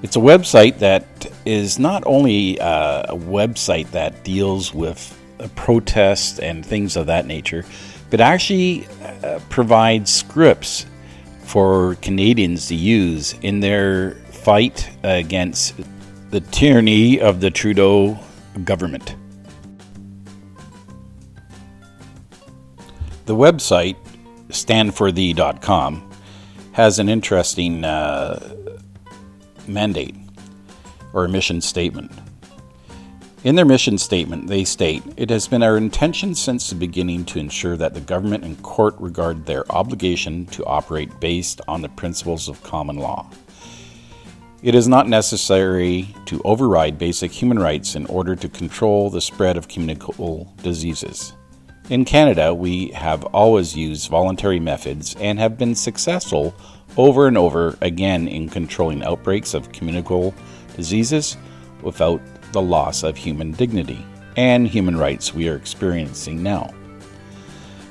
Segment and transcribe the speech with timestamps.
[0.03, 1.05] It's a website that
[1.45, 5.15] is not only uh, a website that deals with
[5.55, 7.65] protests and things of that nature,
[8.11, 8.87] but actually
[9.23, 10.87] uh, provides scripts
[11.43, 15.75] for Canadians to use in their fight against
[16.31, 18.19] the tyranny of the Trudeau
[18.65, 19.17] government.
[23.25, 23.97] The website,
[24.49, 26.11] standforthee.com,
[26.73, 28.55] has an interesting uh,
[29.67, 30.15] mandate
[31.13, 32.13] or mission statement.
[33.45, 37.39] In their mission statement, they state It has been our intention since the beginning to
[37.39, 42.49] ensure that the government and court regard their obligation to operate based on the principles
[42.49, 43.31] of common law.
[44.61, 49.57] It is not necessary to override basic human rights in order to control the spread
[49.57, 51.33] of communicable diseases.
[51.91, 56.57] In Canada, we have always used voluntary methods and have been successful
[56.97, 60.35] over and over again in controlling outbreaks of communicable
[60.77, 61.37] diseases
[61.83, 62.21] without
[62.51, 64.05] the loss of human dignity
[64.37, 66.69] and human rights we are experiencing now.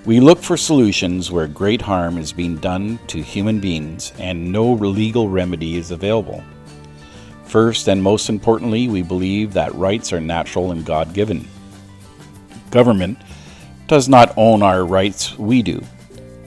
[0.05, 4.73] We look for solutions where great harm is being done to human beings and no
[4.73, 6.43] legal remedy is available.
[7.47, 11.47] First and most importantly, we believe that rights are natural and God given.
[12.71, 13.17] Government
[13.87, 15.81] does not own our rights, we do.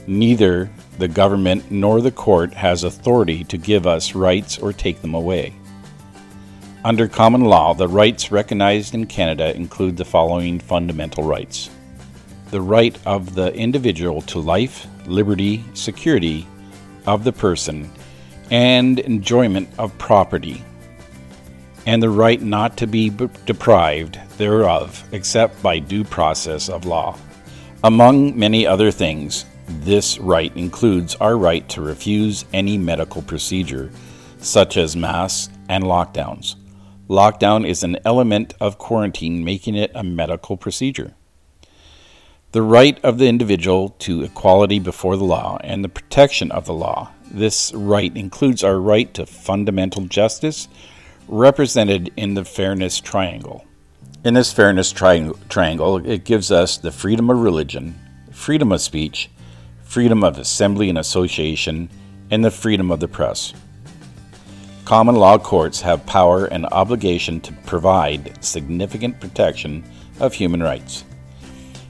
[0.07, 5.15] Neither the government nor the court has authority to give us rights or take them
[5.15, 5.55] away.
[6.85, 11.71] Under common law, the rights recognized in Canada include the following fundamental rights
[12.51, 16.49] the right of the individual to life, liberty, security
[17.07, 17.89] of the person,
[18.51, 20.65] and enjoyment of property
[21.87, 23.11] and the right not to be
[23.47, 27.17] deprived thereof except by due process of law.
[27.83, 33.91] Among many other things, this right includes our right to refuse any medical procedure,
[34.39, 36.57] such as masks and lockdowns.
[37.09, 41.15] Lockdown is an element of quarantine, making it a medical procedure.
[42.53, 46.75] The right of the individual to equality before the law and the protection of the
[46.75, 47.13] law.
[47.31, 50.69] This right includes our right to fundamental justice,
[51.31, 53.65] represented in the fairness triangle.
[54.25, 57.95] In this fairness tri- triangle, it gives us the freedom of religion,
[58.33, 59.31] freedom of speech,
[59.85, 61.89] freedom of assembly and association,
[62.33, 63.55] and the freedom of the press.
[64.85, 69.85] Common law courts have power and obligation to provide significant protection
[70.19, 71.05] of human rights.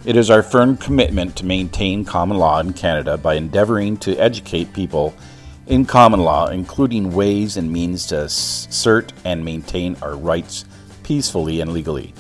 [0.05, 4.75] It is our firm commitment to maintain common law in Canada by endeavoring to educate
[4.75, 5.15] people
[5.71, 10.65] in common law, including ways and means to assert and maintain our rights
[11.05, 12.13] peacefully and legally.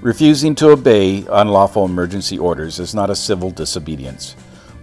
[0.00, 4.36] Refusing to obey unlawful emergency orders is not a civil disobedience.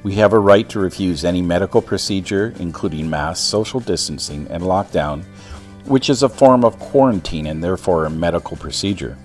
[0.03, 5.23] We have a right to refuse any medical procedure, including mass social distancing and lockdown,
[5.85, 9.17] which is a form of quarantine and therefore a medical procedure.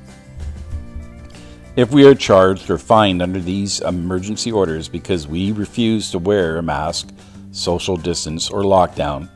[1.75, 6.59] If we are charged or fined under these emergency orders because we refuse to wear
[6.59, 7.11] a mask,
[7.57, 9.29] social distance, or lockdown,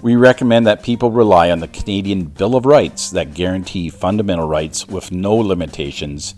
[0.00, 4.86] we recommend that people rely on the Canadian Bill of Rights that guarantee fundamental rights
[4.86, 6.34] with no limitations,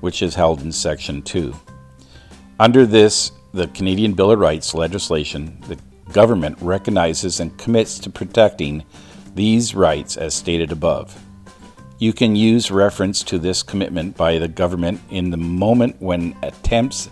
[0.00, 1.54] which is held in Section 2.
[2.58, 5.78] Under this, the Canadian Bill of Rights legislation, the
[6.12, 8.84] government recognizes and commits to protecting
[9.34, 11.20] these rights as stated above.
[11.98, 17.08] You can use reference to this commitment by the government in the moment when attempts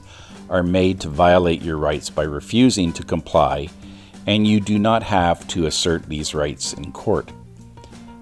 [0.52, 3.68] are made to violate your rights by refusing to comply,
[4.26, 7.32] and you do not have to assert these rights in court.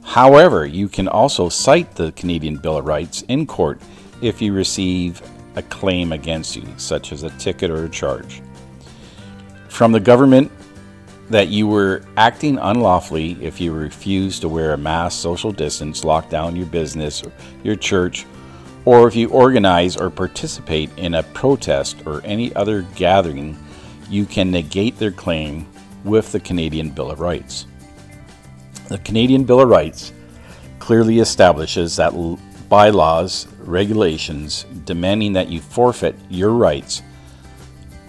[0.03, 3.83] However, you can also cite the Canadian Bill of Rights in court
[4.23, 5.21] if you receive
[5.57, 8.41] a claim against you, such as a ticket or a charge.
[9.69, 10.51] From the government,
[11.31, 16.29] that you were acting unlawfully if you refused to wear a mask, social distance, lock
[16.29, 17.23] down your business,
[17.63, 18.27] your church,
[18.91, 23.57] or if you organize or participate in a protest or any other gathering,
[24.09, 25.65] you can negate their claim
[26.03, 27.67] with the Canadian Bill of Rights.
[28.89, 30.13] The Canadian Bill of Rights
[30.81, 32.13] clearly establishes that
[32.69, 37.01] bylaws, regulations demanding that you forfeit your rights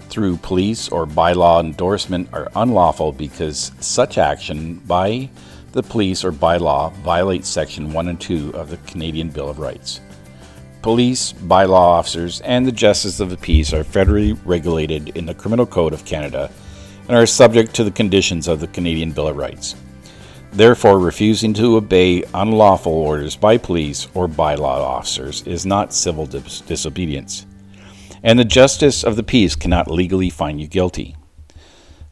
[0.08, 5.30] through police or bylaw endorsement are unlawful because such action by
[5.70, 10.00] the police or bylaw violates Section 1 and 2 of the Canadian Bill of Rights.
[10.82, 15.64] Police, bylaw officers, and the Justice of the Peace are federally regulated in the Criminal
[15.64, 16.50] Code of Canada
[17.06, 19.76] and are subject to the conditions of the Canadian Bill of Rights.
[20.50, 26.60] Therefore, refusing to obey unlawful orders by police or bylaw officers is not civil dis-
[26.62, 27.46] disobedience,
[28.24, 31.14] and the Justice of the Peace cannot legally find you guilty.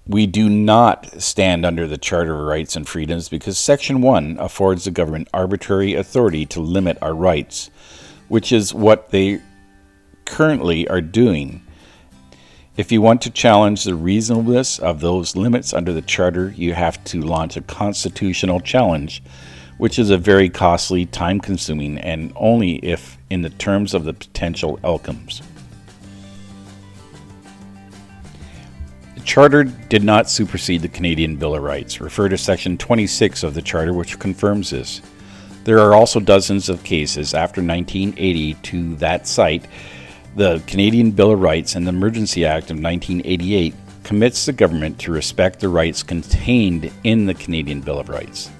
[0.06, 4.84] We do not stand under the Charter of Rights and Freedoms because Section 1 affords
[4.84, 7.68] the government arbitrary authority to limit our rights,
[8.30, 9.40] which is what they
[10.24, 11.60] currently are doing.
[12.76, 17.02] If you want to challenge the reasonableness of those limits under the Charter, you have
[17.06, 19.20] to launch a constitutional challenge,
[19.78, 24.14] which is a very costly, time consuming, and only if in the terms of the
[24.14, 25.42] potential outcomes.
[29.16, 32.00] The Charter did not supersede the Canadian Bill of Rights.
[32.00, 35.02] Refer to Section 26 of the Charter, which confirms this.
[35.64, 39.66] There are also dozens of cases after 1980 to that site.
[40.34, 45.12] The Canadian Bill of Rights and the Emergency Act of 1988 commits the government to
[45.12, 48.50] respect the rights contained in the Canadian Bill of Rights.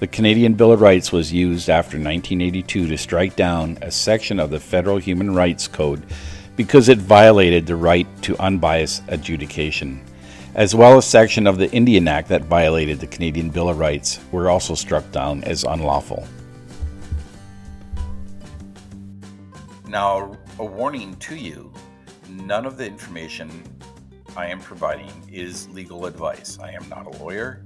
[0.00, 4.50] The Canadian Bill of Rights was used after 1982 to strike down a section of
[4.50, 6.02] the Federal Human Rights Code
[6.56, 10.00] because it violated the right to unbiased adjudication,
[10.54, 13.78] as well as a section of the Indian Act that violated the Canadian Bill of
[13.78, 16.26] Rights were also struck down as unlawful.
[19.88, 21.72] Now, a warning to you
[22.28, 23.50] none of the information
[24.36, 26.58] I am providing is legal advice.
[26.62, 27.64] I am not a lawyer,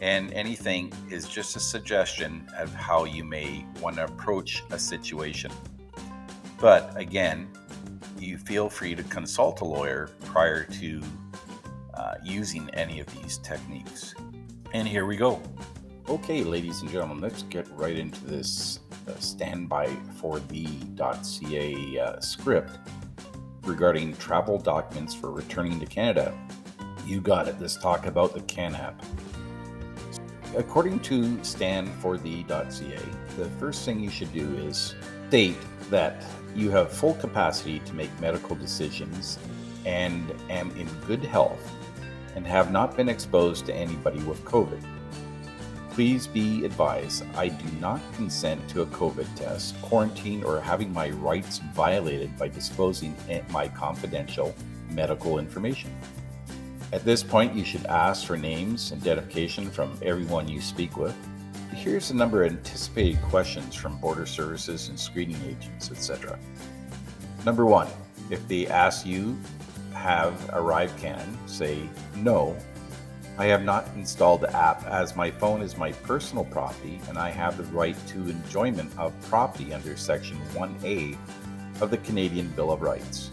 [0.00, 5.52] and anything is just a suggestion of how you may want to approach a situation.
[6.58, 7.48] But again,
[8.18, 11.00] you feel free to consult a lawyer prior to
[11.94, 14.16] uh, using any of these techniques.
[14.72, 15.40] And here we go.
[16.08, 19.88] Okay, ladies and gentlemen, let's get right into this uh, standby
[20.20, 22.78] for the.ca uh, script
[23.62, 26.36] regarding travel documents for returning to Canada.
[27.04, 27.56] You got it.
[27.60, 29.04] Let's talk about the CAN app.
[30.56, 33.02] According to standforthee.ca,
[33.36, 34.94] the first thing you should do is
[35.28, 35.56] state
[35.90, 36.24] that
[36.54, 39.38] you have full capacity to make medical decisions
[39.84, 41.72] and am in good health
[42.34, 44.82] and have not been exposed to anybody with COVID.
[45.96, 51.08] Please be advised I do not consent to a COVID test, quarantine, or having my
[51.08, 53.16] rights violated by disclosing
[53.48, 54.54] my confidential
[54.90, 55.90] medical information.
[56.92, 61.16] At this point, you should ask for names and identification from everyone you speak with
[61.72, 66.38] Here's a number of anticipated questions from border services and screening agents, etc.
[67.46, 67.88] Number one,
[68.28, 69.34] if they ask you
[69.94, 72.54] have ArriveCAN, say no.
[73.38, 77.28] I have not installed the app as my phone is my personal property and I
[77.28, 81.18] have the right to enjoyment of property under Section 1A
[81.82, 83.30] of the Canadian Bill of Rights.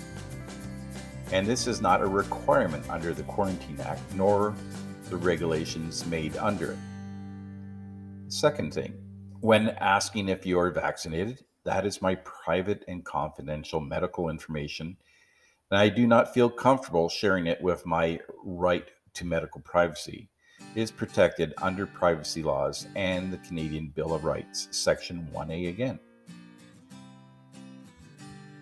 [1.31, 4.53] And this is not a requirement under the Quarantine Act nor
[5.09, 6.77] the regulations made under it.
[8.27, 8.93] Second thing,
[9.39, 14.97] when asking if you're vaccinated, that is my private and confidential medical information,
[15.71, 20.29] and I do not feel comfortable sharing it with my right to medical privacy.
[20.75, 25.99] is protected under privacy laws and the Canadian Bill of Rights, Section 1A again.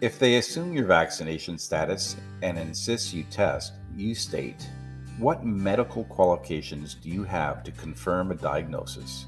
[0.01, 4.67] If they assume your vaccination status and insist you test, you state,
[5.17, 9.27] What medical qualifications do you have to confirm a diagnosis?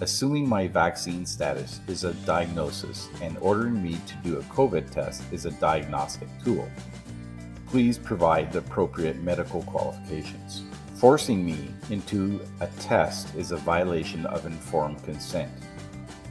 [0.00, 5.22] Assuming my vaccine status is a diagnosis and ordering me to do a COVID test
[5.32, 6.66] is a diagnostic tool,
[7.74, 10.62] please provide the appropriate medical qualifications.
[10.94, 15.50] Forcing me into a test is a violation of informed consent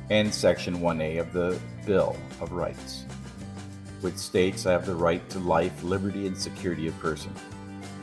[0.10, 3.04] and Section 1A of the Bill of Rights,
[4.00, 7.34] which states I have the right to life, liberty, and security of person.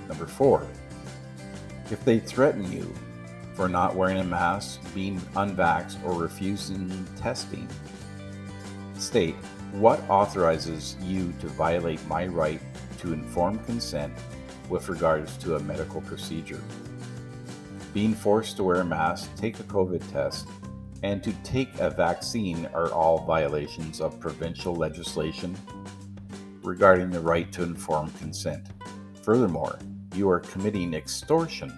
[0.06, 0.66] Number four,
[1.90, 2.92] if they threaten you
[3.54, 7.66] for not wearing a mask, being unvaxxed, or refusing testing.
[8.98, 9.36] State
[9.72, 12.60] what authorizes you to violate my right
[13.00, 14.12] to informed consent
[14.68, 16.62] with regards to a medical procedure.
[17.92, 20.46] Being forced to wear a mask, take a COVID test,
[21.02, 25.56] and to take a vaccine are all violations of provincial legislation
[26.62, 28.68] regarding the right to informed consent.
[29.22, 29.78] Furthermore,
[30.14, 31.72] you are committing extortion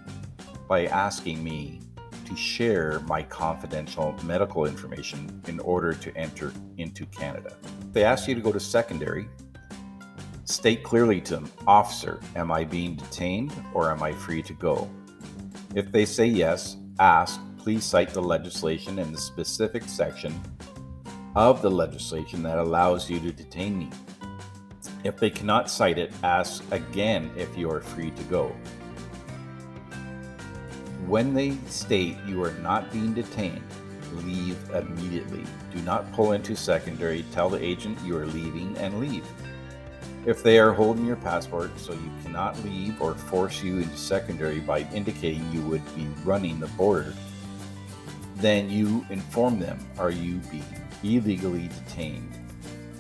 [0.69, 1.81] by asking me
[2.27, 7.57] to share my confidential medical information in order to enter into Canada.
[7.93, 9.29] They ask you to go to secondary,
[10.53, 14.89] state clearly to them, Officer, am I being detained or am I free to go?
[15.75, 20.41] If they say yes, ask, please cite the legislation and the specific section
[21.35, 23.91] of the legislation that allows you to detain me.
[25.05, 28.55] If they cannot cite it, ask again if you are free to go.
[31.07, 33.65] When they state you are not being detained,
[34.13, 35.45] leave immediately.
[35.75, 37.25] Do not pull into secondary.
[37.33, 39.27] Tell the agent you are leaving and leave.
[40.25, 44.61] If they are holding your passport so you cannot leave or force you into secondary
[44.61, 47.13] by indicating you would be running the border,
[48.37, 50.65] then you inform them are you being
[51.03, 52.39] illegally detained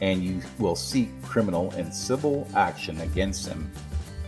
[0.00, 3.70] and you will seek criminal and civil action against them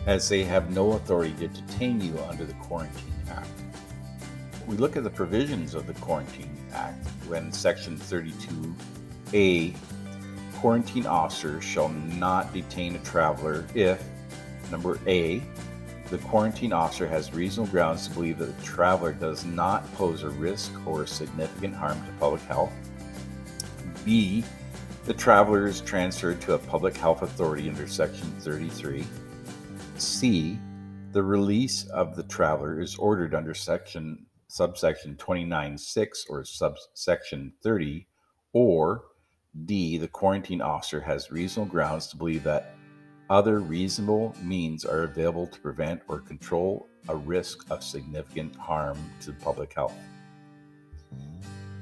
[0.06, 3.48] as they have no authority to detain you under the Quarantine Act.
[4.68, 9.74] We look at the provisions of the Quarantine Act when Section 32A
[10.64, 14.02] quarantine officers shall not detain a traveler if
[14.70, 15.42] number A
[16.08, 20.30] the quarantine officer has reasonable grounds to believe that the traveler does not pose a
[20.30, 22.72] risk or significant harm to public health.
[24.06, 24.42] B
[25.04, 29.04] the traveler is transferred to a public health authority under Section 33.
[29.98, 30.58] C.
[31.12, 38.08] The release of the traveler is ordered under Section subsection 29.6 or subsection 30.
[38.54, 39.02] Or
[39.64, 39.98] D.
[39.98, 42.74] The quarantine officer has reasonable grounds to believe that
[43.30, 49.32] other reasonable means are available to prevent or control a risk of significant harm to
[49.32, 49.94] public health.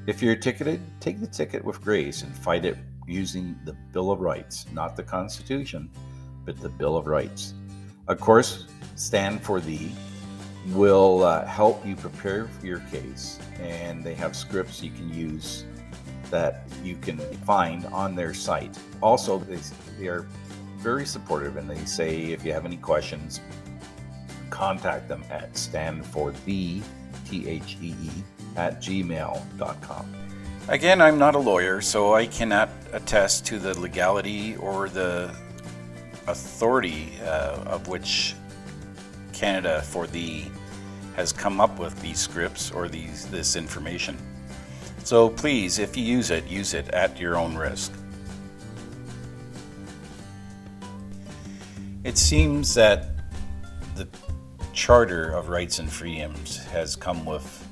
[0.06, 2.76] If you're ticketed, take the ticket with grace and fight it
[3.06, 5.90] using the Bill of Rights, not the Constitution,
[6.44, 7.54] but the Bill of Rights.
[8.08, 9.92] Of course, Stand for Thee
[10.68, 15.64] will uh, help you prepare for your case, and they have scripts you can use
[16.32, 18.76] that you can find on their site.
[19.00, 19.58] Also, they,
[20.00, 20.26] they are
[20.78, 23.40] very supportive and they say if you have any questions,
[24.50, 26.82] contact them at standforthee,
[27.28, 28.10] T H E E,
[28.56, 30.14] at gmail.com.
[30.68, 35.34] Again, I'm not a lawyer, so I cannot attest to the legality or the
[36.26, 38.34] authority uh, of which
[39.32, 40.44] Canada for the
[41.16, 44.16] has come up with these scripts or these this information.
[45.04, 47.92] So please, if you use it, use it at your own risk.
[52.04, 53.11] It seems that
[53.94, 54.09] the
[54.73, 57.68] Charter of Rights and Freedoms has come with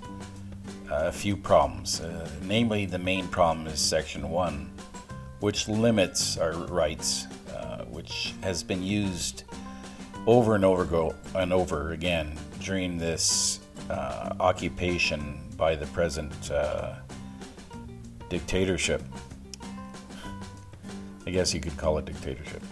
[0.91, 2.01] a few problems.
[2.01, 4.71] Uh, namely, the main problem is Section 1,
[5.39, 9.45] which limits our rights, uh, which has been used
[10.27, 16.95] over and over go, and over again during this uh, occupation by the present uh,
[18.31, 19.03] dictatorship.
[21.27, 22.63] I guess you could call it dictatorship.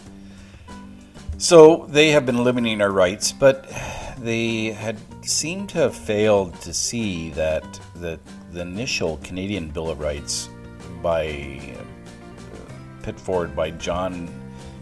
[1.37, 3.71] So they have been limiting our rights, but
[4.19, 7.63] they had seemed to have failed to see that
[7.95, 8.19] the,
[8.51, 10.49] the initial Canadian Bill of Rights
[11.03, 11.85] by uh,
[13.03, 14.29] put forward by John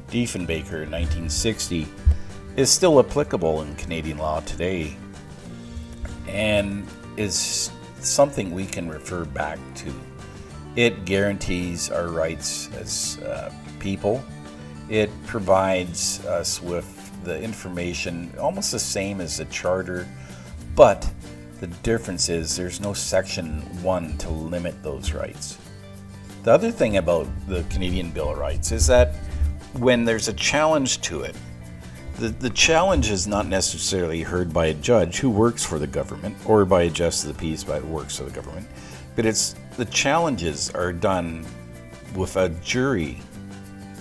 [0.09, 1.87] Diefenbaker in 1960
[2.57, 4.97] is still applicable in Canadian law today
[6.27, 9.93] and is something we can refer back to.
[10.77, 14.23] It guarantees our rights as uh, people.
[14.91, 16.93] It provides us with
[17.25, 20.07] the information almost the same as the charter,
[20.75, 21.11] but
[21.61, 25.57] the difference is there's no section 1 to limit those rights.
[26.43, 29.15] The other thing about the Canadian Bill of Rights is that
[29.79, 31.35] when there's a challenge to it,
[32.19, 36.37] the, the challenge is not necessarily heard by a judge who works for the government
[36.47, 38.67] or by a justice of the peace who works for the government,
[39.17, 41.45] but it's the challenges are done
[42.15, 43.19] with a jury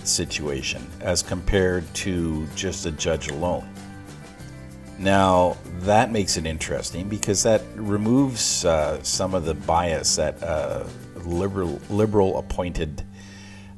[0.04, 3.68] situation as compared to just a judge alone.
[4.98, 10.86] Now, that makes it interesting because that removes uh, some of the bias that a
[11.24, 13.02] liberal, liberal appointed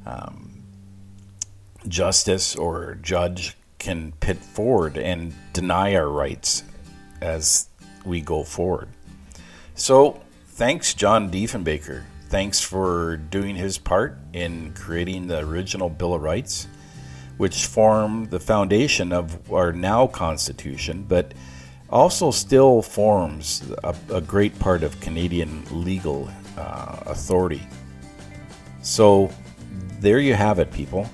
[0.05, 0.63] um,
[1.87, 6.63] justice or judge can pit forward and deny our rights
[7.21, 7.67] as
[8.05, 8.87] we go forward.
[9.75, 10.21] So,
[10.59, 16.67] thanks, John Diefenbaker, thanks for doing his part in creating the original Bill of Rights,
[17.37, 21.33] which form the foundation of our now Constitution, but
[21.89, 27.65] also still forms a, a great part of Canadian legal uh, authority.
[28.81, 29.31] So,
[30.01, 31.09] there you have it, people.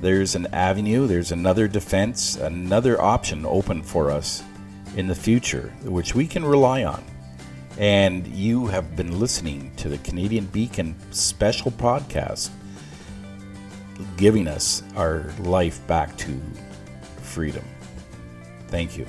[0.00, 4.42] There's an avenue, there's another defense, another option open for us
[4.96, 7.04] in the future, which we can rely on.
[7.80, 12.50] And you have been listening to the Canadian Beacon special podcast,
[14.18, 16.38] giving us our life back to
[17.22, 17.64] freedom.
[18.68, 19.06] Thank you.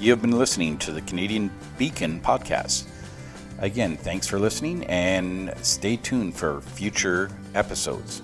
[0.00, 2.88] You have been listening to the Canadian Beacon podcast.
[3.60, 8.20] Again, thanks for listening and stay tuned for future episodes.